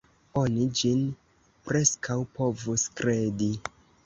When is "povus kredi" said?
2.39-3.53